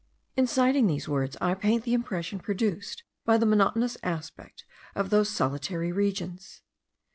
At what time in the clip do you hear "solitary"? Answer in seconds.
5.29-5.91